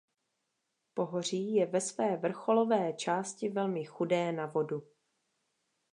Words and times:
Pohoří 0.93 1.53
je 1.53 1.65
ve 1.65 1.81
své 1.81 2.17
vrcholové 2.17 2.93
části 2.93 3.49
velmi 3.49 3.85
chudé 3.85 4.31
na 4.31 4.45
vodu. 4.45 4.83